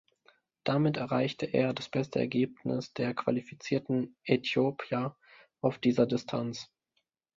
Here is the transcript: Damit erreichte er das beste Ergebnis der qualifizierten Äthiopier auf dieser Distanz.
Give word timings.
Damit 0.63 0.97
erreichte 0.97 1.45
er 1.45 1.75
das 1.75 1.87
beste 1.87 2.17
Ergebnis 2.17 2.91
der 2.91 3.13
qualifizierten 3.13 4.17
Äthiopier 4.25 5.15
auf 5.59 5.77
dieser 5.77 6.07
Distanz. 6.07 6.71